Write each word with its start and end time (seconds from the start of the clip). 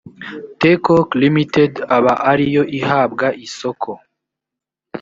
tecoc 0.59 1.09
ltd 1.21 1.73
aba 1.97 2.13
ari 2.31 2.45
yo 2.55 2.63
ihabwa 2.79 3.27
isoko 3.45 3.91